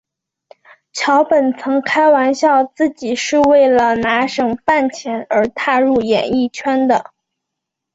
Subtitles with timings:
[0.93, 7.13] 桥本曾开玩笑自己是为了拿省饭钱而踏入演艺圈的。